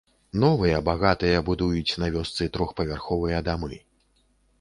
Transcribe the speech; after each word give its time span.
Новыя 0.43 0.77
багатыя 0.87 1.43
будуюць 1.49 1.97
на 2.03 2.07
вёсцы 2.15 2.47
трохпавярховыя 2.57 3.43
дамы. 3.49 3.79